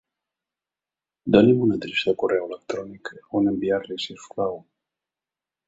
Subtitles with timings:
[1.35, 4.61] Doni'm una adreça de correu electrònic a on enviar-li si us plau.